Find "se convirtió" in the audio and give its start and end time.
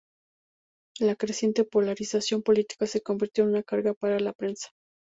2.87-3.43